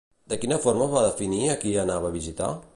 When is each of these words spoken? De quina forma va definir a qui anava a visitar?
De 0.31 0.37
quina 0.45 0.57
forma 0.63 0.87
va 0.95 1.05
definir 1.09 1.43
a 1.53 1.59
qui 1.65 1.77
anava 1.85 2.13
a 2.13 2.19
visitar? 2.21 2.53